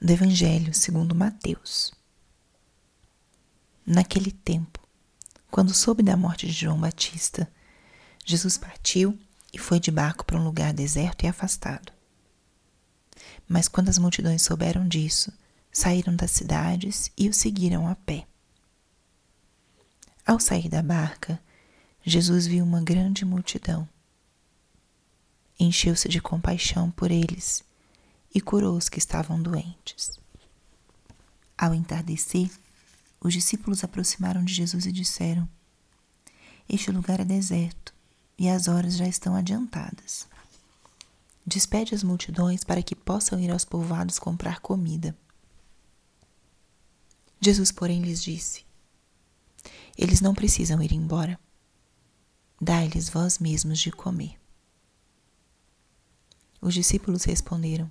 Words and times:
do 0.00 0.12
Evangelho 0.12 0.74
segundo 0.74 1.14
Mateus. 1.14 1.92
Naquele 3.84 4.30
tempo, 4.30 4.80
quando 5.50 5.72
soube 5.72 6.02
da 6.02 6.16
morte 6.16 6.46
de 6.46 6.52
João 6.52 6.78
Batista, 6.78 7.50
Jesus 8.24 8.58
partiu 8.58 9.18
e 9.52 9.58
foi 9.58 9.80
de 9.80 9.90
barco 9.90 10.24
para 10.24 10.38
um 10.38 10.44
lugar 10.44 10.74
deserto 10.74 11.24
e 11.24 11.28
afastado. 11.28 11.92
Mas 13.48 13.68
quando 13.68 13.88
as 13.88 13.96
multidões 13.96 14.42
souberam 14.42 14.86
disso, 14.86 15.32
saíram 15.72 16.14
das 16.14 16.30
cidades 16.30 17.10
e 17.16 17.28
o 17.28 17.32
seguiram 17.34 17.88
a 17.88 17.94
pé. 17.94 18.26
Ao 20.26 20.38
sair 20.38 20.68
da 20.68 20.82
barca, 20.82 21.40
Jesus 22.04 22.46
viu 22.46 22.64
uma 22.64 22.82
grande 22.82 23.24
multidão. 23.24 23.88
Encheu-se 25.58 26.08
de 26.08 26.20
compaixão 26.20 26.90
por 26.90 27.10
eles 27.10 27.65
e 28.36 28.40
curou 28.42 28.76
os 28.76 28.90
que 28.90 28.98
estavam 28.98 29.40
doentes. 29.40 30.20
Ao 31.56 31.72
entardecer, 31.72 32.50
os 33.18 33.32
discípulos 33.32 33.82
aproximaram 33.82 34.44
de 34.44 34.52
Jesus 34.52 34.84
e 34.84 34.92
disseram: 34.92 35.48
Este 36.68 36.90
lugar 36.90 37.18
é 37.18 37.24
deserto 37.24 37.94
e 38.36 38.46
as 38.46 38.68
horas 38.68 38.94
já 38.94 39.08
estão 39.08 39.34
adiantadas. 39.34 40.28
Despede 41.46 41.94
as 41.94 42.02
multidões 42.02 42.62
para 42.62 42.82
que 42.82 42.94
possam 42.94 43.40
ir 43.40 43.50
aos 43.50 43.64
povoados 43.64 44.18
comprar 44.18 44.60
comida. 44.60 45.16
Jesus, 47.40 47.72
porém, 47.72 48.02
lhes 48.02 48.22
disse: 48.22 48.66
Eles 49.96 50.20
não 50.20 50.34
precisam 50.34 50.82
ir 50.82 50.92
embora. 50.92 51.40
Dai-lhes 52.60 53.08
vós 53.08 53.38
mesmos 53.38 53.78
de 53.78 53.90
comer. 53.90 54.38
Os 56.60 56.74
discípulos 56.74 57.24
responderam: 57.24 57.90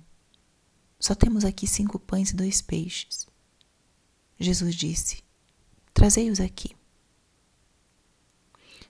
Só 0.98 1.14
temos 1.14 1.44
aqui 1.44 1.66
cinco 1.66 1.98
pães 1.98 2.30
e 2.30 2.36
dois 2.36 2.60
peixes. 2.62 3.26
Jesus 4.38 4.74
disse: 4.74 5.22
Trazei-os 5.92 6.40
aqui. 6.40 6.74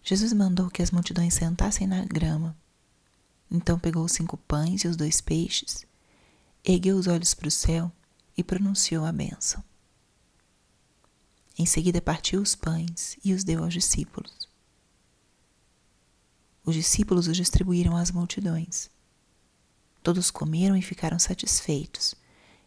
Jesus 0.03 0.33
mandou 0.33 0.71
que 0.71 0.83
as 0.83 0.91
multidões 0.91 1.35
sentassem 1.35 1.87
na 1.87 2.05
grama. 2.05 2.57
Então 3.51 3.79
pegou 3.79 4.05
os 4.05 4.13
cinco 4.13 4.37
pães 4.37 4.83
e 4.83 4.89
os 4.89 4.97
dois 4.97 5.21
peixes, 5.21 5.85
ergueu 6.65 6.97
os 6.97 7.07
olhos 7.07 7.35
para 7.35 7.49
o 7.49 7.51
céu 7.51 7.93
e 8.37 8.43
pronunciou 8.43 9.05
a 9.05 9.13
bênção. 9.13 9.63
Em 11.59 11.65
seguida 11.65 12.03
partiu 12.03 12.41
os 12.41 12.55
pães 12.55 13.17
e 13.25 13.33
os 13.33 13.43
deu 13.43 13.65
aos 13.65 13.73
discípulos. 13.73 14.49
Os 16.65 16.75
discípulos 16.75 17.29
os 17.29 17.37
distribuíram 17.37 17.97
às 17.97 18.11
multidões. 18.11 18.91
Todos 20.07 20.31
comeram 20.31 20.77
e 20.77 20.83
ficaram 20.83 21.19
satisfeitos, 21.19 22.15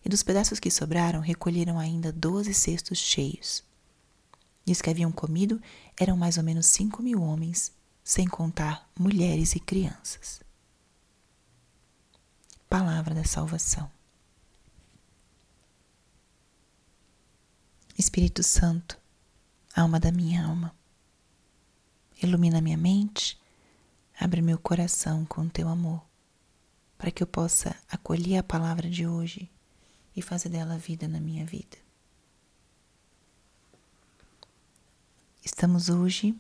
e 0.04 0.10
dos 0.10 0.22
pedaços 0.22 0.60
que 0.60 0.70
sobraram 0.70 1.22
recolheram 1.22 1.80
ainda 1.80 2.12
doze 2.12 2.54
cestos 2.54 2.98
cheios. 2.98 3.64
E 4.68 4.74
os 4.74 4.82
que 4.82 4.90
haviam 4.90 5.10
comido 5.10 5.62
eram 5.98 6.18
mais 6.18 6.38
ou 6.38 6.44
menos 6.44 6.66
cinco 6.66 7.02
mil 7.02 7.22
homens, 7.22 7.72
sem 8.04 8.28
contar 8.28 8.90
mulheres 8.94 9.56
e 9.56 9.60
crianças. 9.62 10.42
Palavra 12.70 13.16
da 13.16 13.24
Salvação. 13.24 13.90
Espírito 17.98 18.44
Santo, 18.44 19.00
alma 19.74 19.98
da 19.98 20.12
minha 20.12 20.46
alma, 20.46 20.76
ilumina 22.22 22.60
minha 22.60 22.76
mente, 22.76 23.40
abre 24.20 24.42
meu 24.42 24.58
coração 24.58 25.26
com 25.26 25.48
teu 25.48 25.70
amor, 25.70 26.09
para 27.00 27.10
que 27.10 27.24
eu 27.24 27.28
possa 27.28 27.76
acolher 27.90 28.38
a 28.38 28.44
palavra 28.44 28.88
de 28.88 29.08
hoje 29.08 29.50
e 30.16 30.22
fazer 30.22 30.50
dela 30.50 30.78
vida 30.78 31.08
na 31.08 31.20
minha 31.20 31.44
vida. 31.44 31.78
Estamos 35.44 35.90
hoje 35.90 36.36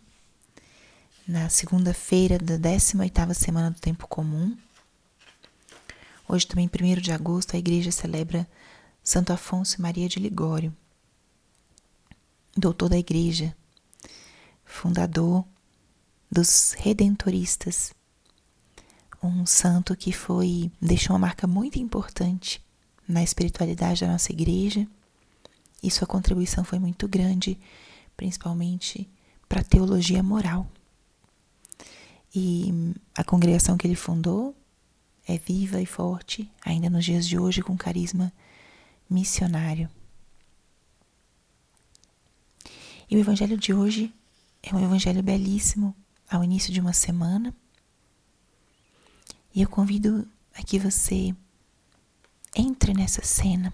na 1.27 1.49
segunda-feira 1.49 2.37
da 2.37 2.59
18ª 2.59 3.33
semana 3.33 3.71
do 3.71 3.79
tempo 3.79 4.07
comum. 4.07 4.55
Hoje 6.27 6.45
também, 6.45 6.69
1 6.69 7.01
de 7.01 7.11
agosto, 7.11 7.55
a 7.55 7.59
igreja 7.59 7.91
celebra 7.91 8.47
Santo 9.03 9.33
Afonso 9.33 9.77
e 9.79 9.81
Maria 9.81 10.07
de 10.07 10.19
Ligório 10.19 10.71
doutor 12.59 12.89
da 12.89 12.97
igreja, 12.97 13.55
fundador 14.65 15.45
dos 16.29 16.73
redentoristas, 16.77 17.93
um 19.21 19.45
santo 19.45 19.95
que 19.95 20.11
foi 20.11 20.71
deixou 20.81 21.13
uma 21.13 21.27
marca 21.27 21.45
muito 21.45 21.77
importante 21.77 22.61
na 23.07 23.23
espiritualidade 23.23 24.01
da 24.01 24.11
nossa 24.11 24.31
igreja 24.31 24.87
e 25.81 25.89
sua 25.89 26.07
contribuição 26.07 26.63
foi 26.63 26.79
muito 26.79 27.07
grande, 27.07 27.57
principalmente 28.15 29.09
para 29.47 29.61
a 29.61 29.63
teologia 29.63 30.21
moral. 30.21 30.67
E 32.33 32.93
a 33.15 33.23
congregação 33.23 33.77
que 33.77 33.87
ele 33.87 33.95
fundou 33.95 34.55
é 35.27 35.37
viva 35.37 35.81
e 35.81 35.85
forte, 35.85 36.49
ainda 36.63 36.89
nos 36.89 37.05
dias 37.05 37.27
de 37.27 37.37
hoje, 37.37 37.61
com 37.61 37.75
carisma 37.77 38.31
missionário. 39.09 39.89
E 43.09 43.15
o 43.15 43.19
evangelho 43.19 43.57
de 43.57 43.73
hoje 43.73 44.13
é 44.61 44.75
um 44.75 44.83
evangelho 44.83 45.23
belíssimo, 45.23 45.95
ao 46.29 46.43
início 46.43 46.71
de 46.71 46.79
uma 46.79 46.93
semana. 46.93 47.55
E 49.53 49.61
eu 49.61 49.69
convido 49.69 50.27
a 50.53 50.63
que 50.63 50.79
você 50.79 51.35
entre 52.55 52.93
nessa 52.93 53.23
cena 53.23 53.73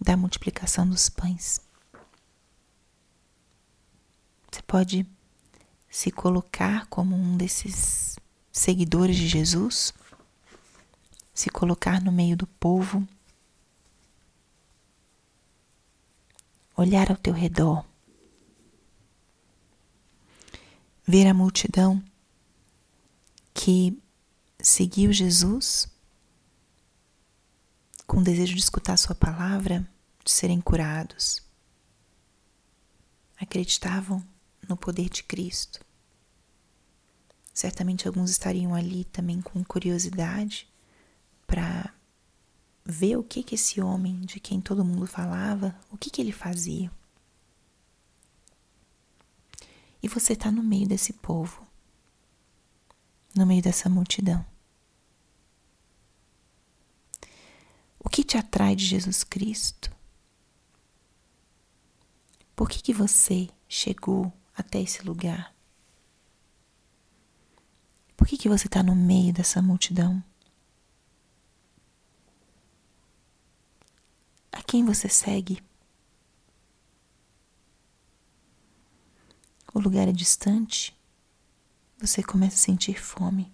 da 0.00 0.16
multiplicação 0.16 0.88
dos 0.88 1.08
pães. 1.08 1.60
Você 4.50 4.62
pode 4.62 5.06
se 5.90 6.10
colocar 6.10 6.86
como 6.86 7.16
um 7.16 7.36
desses 7.36 8.18
seguidores 8.52 9.16
de 9.16 9.28
Jesus, 9.28 9.92
se 11.32 11.50
colocar 11.50 12.02
no 12.02 12.12
meio 12.12 12.36
do 12.36 12.46
povo, 12.46 13.06
olhar 16.76 17.10
ao 17.10 17.16
teu 17.16 17.32
redor 17.32 17.84
ver 21.08 21.26
a 21.26 21.32
multidão 21.32 22.04
que 23.54 23.98
seguiu 24.60 25.12
Jesus 25.12 25.88
com 28.06 28.22
desejo 28.22 28.54
de 28.54 28.60
escutar 28.60 28.96
Sua 28.96 29.14
palavra, 29.14 29.88
de 30.24 30.32
serem 30.32 30.60
curados. 30.60 31.42
Acreditavam 33.36 34.26
no 34.66 34.76
poder 34.76 35.08
de 35.10 35.22
Cristo. 35.22 35.84
Certamente 37.52 38.08
alguns 38.08 38.30
estariam 38.30 38.74
ali 38.74 39.04
também 39.04 39.42
com 39.42 39.62
curiosidade 39.62 40.66
para 41.46 41.92
ver 42.84 43.16
o 43.16 43.22
que 43.22 43.42
que 43.42 43.54
esse 43.54 43.80
homem 43.80 44.20
de 44.22 44.40
quem 44.40 44.60
todo 44.60 44.84
mundo 44.84 45.06
falava, 45.06 45.78
o 45.90 45.98
que 45.98 46.08
que 46.08 46.22
ele 46.22 46.32
fazia. 46.32 46.90
E 50.02 50.08
você 50.08 50.32
está 50.32 50.50
no 50.50 50.62
meio 50.62 50.88
desse 50.88 51.12
povo, 51.12 51.67
no 53.38 53.46
meio 53.46 53.62
dessa 53.62 53.88
multidão. 53.88 54.44
O 57.98 58.08
que 58.08 58.24
te 58.24 58.36
atrai 58.36 58.74
de 58.74 58.84
Jesus 58.84 59.24
Cristo? 59.24 59.94
Por 62.54 62.68
que, 62.68 62.82
que 62.82 62.92
você 62.92 63.48
chegou 63.68 64.32
até 64.54 64.80
esse 64.80 65.02
lugar? 65.02 65.54
Por 68.16 68.26
que, 68.26 68.36
que 68.36 68.48
você 68.48 68.66
está 68.66 68.82
no 68.82 68.96
meio 68.96 69.32
dessa 69.32 69.62
multidão? 69.62 70.22
A 74.50 74.62
quem 74.62 74.84
você 74.84 75.08
segue? 75.08 75.62
o 79.78 79.80
lugar 79.80 80.08
é 80.08 80.12
distante, 80.12 80.97
você 81.98 82.22
começa 82.22 82.54
a 82.54 82.58
sentir 82.58 83.00
fome. 83.00 83.52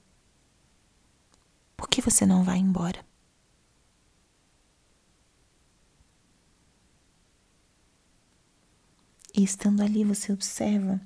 Por 1.77 1.89
que 1.89 2.01
você 2.01 2.27
não 2.27 2.45
vai 2.45 2.59
embora? 2.59 3.05
E 9.35 9.43
estando 9.43 9.83
ali, 9.83 10.05
você 10.05 10.33
observa 10.33 11.01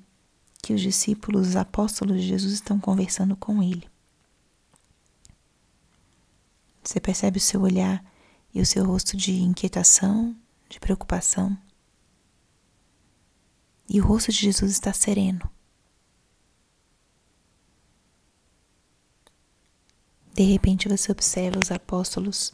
que 0.61 0.73
os 0.73 0.81
discípulos, 0.81 1.49
os 1.49 1.55
apóstolos 1.55 2.21
de 2.21 2.27
Jesus 2.27 2.53
estão 2.53 2.79
conversando 2.79 3.35
com 3.35 3.63
ele. 3.63 3.89
Você 6.83 6.99
percebe 6.99 7.37
o 7.37 7.41
seu 7.41 7.61
olhar 7.61 8.03
e 8.53 8.61
o 8.61 8.65
seu 8.65 8.85
rosto 8.85 9.17
de 9.17 9.33
inquietação, 9.33 10.35
de 10.69 10.79
preocupação. 10.79 11.57
E 13.87 13.99
o 13.99 14.05
rosto 14.05 14.31
de 14.31 14.37
Jesus 14.37 14.71
está 14.71 14.93
sereno. 14.93 15.49
De 20.39 20.45
repente 20.45 20.87
você 20.87 21.11
observa 21.11 21.59
os 21.59 21.69
apóstolos 21.69 22.53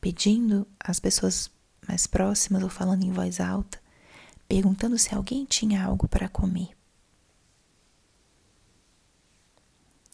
pedindo 0.00 0.66
às 0.80 0.98
pessoas 0.98 1.48
mais 1.86 2.08
próximas 2.08 2.64
ou 2.64 2.68
falando 2.68 3.04
em 3.04 3.12
voz 3.12 3.38
alta, 3.38 3.80
perguntando 4.48 4.98
se 4.98 5.14
alguém 5.14 5.44
tinha 5.44 5.84
algo 5.84 6.08
para 6.08 6.28
comer. 6.28 6.76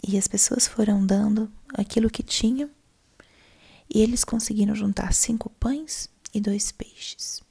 E 0.07 0.19
as 0.19 0.29
pessoas 0.29 0.67
foram 0.67 1.07
dando 1.07 1.51
aquilo 1.73 2.11
que 2.11 2.23
tinham, 2.23 2.71
e 3.89 4.03
eles 4.03 4.23
conseguiram 4.23 4.75
juntar 4.75 5.15
cinco 5.15 5.49
pães 5.49 6.11
e 6.35 6.43
dois 6.43 6.71
peixes. 6.71 7.43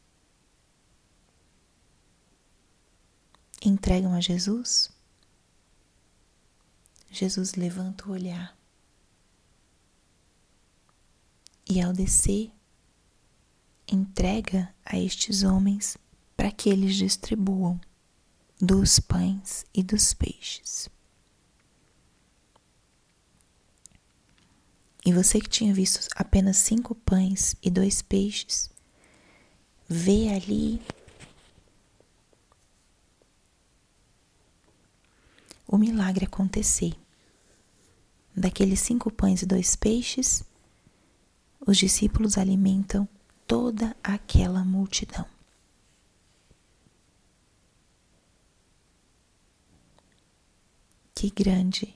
Entregam 3.59 4.13
a 4.13 4.21
Jesus. 4.21 5.00
Jesus 7.11 7.55
levanta 7.55 8.07
o 8.07 8.13
olhar. 8.13 8.57
E 11.69 11.81
ao 11.81 11.91
descer, 11.91 12.51
entrega 13.87 14.73
a 14.85 14.97
estes 14.97 15.43
homens 15.43 15.97
para 16.35 16.51
que 16.51 16.69
eles 16.69 16.95
distribuam 16.95 17.79
dos 18.59 18.99
pães 18.99 19.65
e 19.73 19.83
dos 19.83 20.13
peixes. 20.13 20.89
E 25.05 25.11
você 25.11 25.39
que 25.39 25.49
tinha 25.49 25.73
visto 25.73 26.07
apenas 26.15 26.57
cinco 26.57 26.93
pães 26.93 27.55
e 27.61 27.69
dois 27.69 28.01
peixes, 28.01 28.69
vê 29.89 30.29
ali 30.29 30.79
o 35.71 35.77
milagre 35.77 36.25
acontecer. 36.25 36.93
Daqueles 38.35 38.81
cinco 38.81 39.09
pães 39.09 39.41
e 39.41 39.45
dois 39.45 39.75
peixes, 39.75 40.43
os 41.65 41.77
discípulos 41.77 42.37
alimentam 42.37 43.07
toda 43.47 43.95
aquela 44.03 44.65
multidão. 44.65 45.25
Que 51.15 51.29
grande 51.29 51.95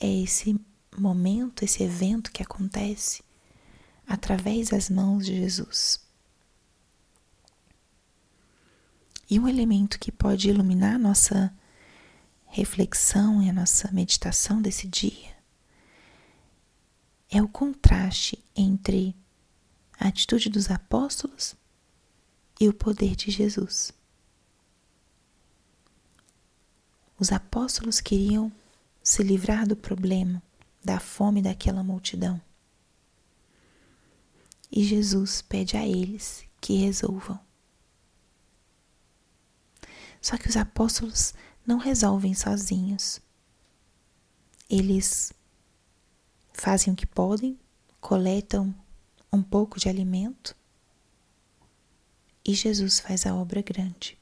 é 0.00 0.22
esse 0.22 0.58
momento, 0.96 1.64
esse 1.64 1.82
evento 1.82 2.32
que 2.32 2.42
acontece 2.42 3.22
através 4.06 4.70
das 4.70 4.88
mãos 4.88 5.26
de 5.26 5.36
Jesus. 5.36 6.00
E 9.30 9.38
um 9.38 9.46
elemento 9.46 9.98
que 9.98 10.10
pode 10.10 10.48
iluminar 10.48 10.98
nossa 10.98 11.54
reflexão 12.48 13.42
e 13.42 13.48
a 13.48 13.52
nossa 13.52 13.90
meditação 13.92 14.60
desse 14.60 14.86
dia 14.86 15.36
é 17.30 17.42
o 17.42 17.48
contraste 17.48 18.42
entre 18.56 19.14
a 19.98 20.08
atitude 20.08 20.48
dos 20.48 20.70
apóstolos 20.70 21.54
e 22.58 22.68
o 22.68 22.72
poder 22.72 23.14
de 23.14 23.30
Jesus. 23.30 23.92
Os 27.18 27.32
apóstolos 27.32 28.00
queriam 28.00 28.50
se 29.02 29.22
livrar 29.22 29.66
do 29.66 29.76
problema, 29.76 30.42
da 30.82 30.98
fome 30.98 31.42
daquela 31.42 31.82
multidão. 31.82 32.40
E 34.70 34.84
Jesus 34.84 35.42
pede 35.42 35.76
a 35.76 35.86
eles 35.86 36.44
que 36.60 36.74
resolvam. 36.74 37.38
Só 40.20 40.36
que 40.36 40.48
os 40.48 40.56
apóstolos 40.56 41.34
não 41.68 41.76
resolvem 41.76 42.32
sozinhos. 42.32 43.20
Eles 44.70 45.34
fazem 46.50 46.90
o 46.90 46.96
que 46.96 47.06
podem, 47.06 47.58
coletam 48.00 48.74
um 49.30 49.42
pouco 49.42 49.78
de 49.78 49.86
alimento 49.86 50.56
e 52.42 52.54
Jesus 52.54 53.00
faz 53.00 53.26
a 53.26 53.34
obra 53.34 53.60
grande. 53.60 54.18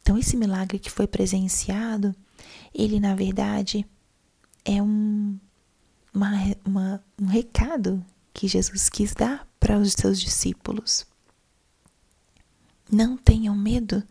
Então, 0.00 0.16
esse 0.16 0.36
milagre 0.36 0.78
que 0.78 0.90
foi 0.90 1.08
presenciado, 1.08 2.14
ele 2.72 3.00
na 3.00 3.16
verdade 3.16 3.84
é 4.64 4.80
um, 4.80 5.36
uma, 6.12 6.30
uma, 6.64 7.04
um 7.20 7.26
recado 7.26 8.04
que 8.32 8.46
Jesus 8.46 8.88
quis 8.88 9.12
dar 9.12 9.44
para 9.58 9.76
os 9.76 9.92
seus 9.92 10.20
discípulos. 10.20 11.04
Não 12.88 13.16
tenham 13.16 13.56
medo 13.56 14.06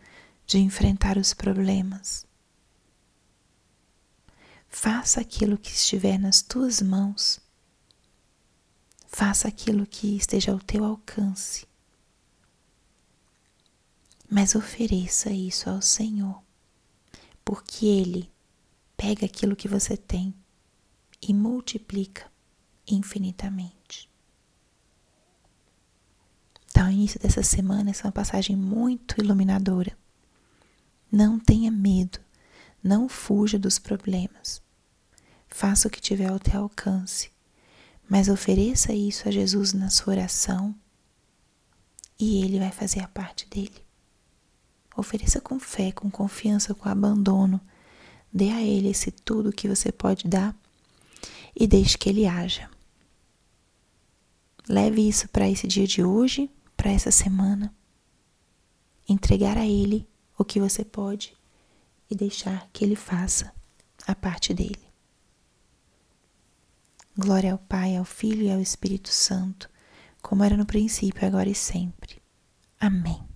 de 0.46 0.58
enfrentar 0.58 1.16
os 1.16 1.32
problemas. 1.32 2.26
Faça 4.68 5.20
aquilo 5.20 5.56
que 5.56 5.70
estiver 5.70 6.18
nas 6.18 6.42
tuas 6.42 6.82
mãos. 6.82 7.40
Faça 9.06 9.46
aquilo 9.46 9.86
que 9.86 10.16
esteja 10.16 10.52
ao 10.52 10.58
teu 10.58 10.84
alcance. 10.84 11.66
Mas 14.28 14.54
ofereça 14.54 15.30
isso 15.30 15.70
ao 15.70 15.80
Senhor, 15.80 16.42
porque 17.44 17.86
Ele 17.86 18.30
pega 18.96 19.26
aquilo 19.26 19.54
que 19.54 19.68
você 19.68 19.96
tem 19.96 20.34
e 21.22 21.32
multiplica 21.32 22.30
infinitamente. 22.86 24.10
Então, 26.68 26.88
o 26.88 26.90
início 26.90 27.20
dessa 27.20 27.44
semana, 27.44 27.90
essa 27.90 28.02
é 28.02 28.06
uma 28.06 28.12
passagem 28.12 28.56
muito 28.56 29.20
iluminadora. 29.22 29.96
Não 31.16 31.38
tenha 31.38 31.70
medo, 31.70 32.18
não 32.82 33.08
fuja 33.08 33.56
dos 33.56 33.78
problemas. 33.78 34.60
Faça 35.46 35.86
o 35.86 35.90
que 35.90 36.00
tiver 36.00 36.26
ao 36.26 36.40
teu 36.40 36.62
alcance, 36.62 37.30
mas 38.10 38.28
ofereça 38.28 38.92
isso 38.92 39.28
a 39.28 39.30
Jesus 39.30 39.72
na 39.72 39.90
sua 39.90 40.14
oração 40.14 40.74
e 42.18 42.42
ele 42.42 42.58
vai 42.58 42.72
fazer 42.72 42.98
a 42.98 43.06
parte 43.06 43.48
dele. 43.48 43.80
Ofereça 44.96 45.40
com 45.40 45.60
fé, 45.60 45.92
com 45.92 46.10
confiança, 46.10 46.74
com 46.74 46.88
abandono. 46.88 47.60
Dê 48.32 48.50
a 48.50 48.60
ele 48.60 48.88
esse 48.88 49.12
tudo 49.12 49.52
que 49.52 49.68
você 49.68 49.92
pode 49.92 50.26
dar 50.26 50.52
e 51.54 51.68
deixe 51.68 51.96
que 51.96 52.08
ele 52.08 52.26
haja. 52.26 52.68
Leve 54.68 55.08
isso 55.08 55.28
para 55.28 55.48
esse 55.48 55.68
dia 55.68 55.86
de 55.86 56.02
hoje, 56.02 56.50
para 56.76 56.90
essa 56.90 57.12
semana. 57.12 57.72
Entregar 59.08 59.56
a 59.56 59.64
ele 59.64 60.08
o 60.36 60.44
que 60.44 60.60
você 60.60 60.84
pode 60.84 61.36
e 62.10 62.14
deixar 62.14 62.68
que 62.72 62.84
ele 62.84 62.96
faça 62.96 63.52
a 64.06 64.14
parte 64.14 64.52
dele. 64.52 64.84
Glória 67.16 67.52
ao 67.52 67.58
Pai, 67.58 67.96
ao 67.96 68.04
Filho 68.04 68.42
e 68.42 68.52
ao 68.52 68.60
Espírito 68.60 69.08
Santo, 69.08 69.70
como 70.20 70.42
era 70.42 70.56
no 70.56 70.66
princípio, 70.66 71.26
agora 71.26 71.48
e 71.48 71.54
sempre. 71.54 72.20
Amém. 72.80 73.33